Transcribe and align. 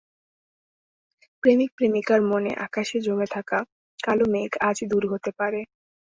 প্রেমিক 1.43 1.69
প্রেমিকার 1.77 2.19
মনের 2.29 2.55
আকাশে 2.67 2.97
জমে 3.05 3.27
থাকা 3.35 3.59
কালো 3.99 4.25
মেঘ 4.33 4.51
আজ 4.69 4.77
দূর 4.91 5.03
হতে 5.11 5.31
পারে। 5.39 5.61